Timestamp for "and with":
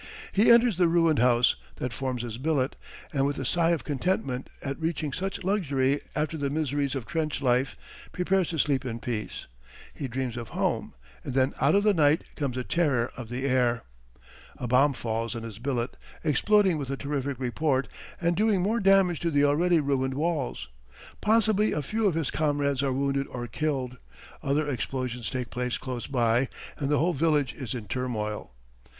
3.13-3.37